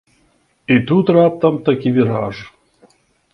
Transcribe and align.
І 0.75 0.77
тут 0.91 1.05
раптам 1.17 1.59
такі 1.67 1.91
віраж. 1.99 2.41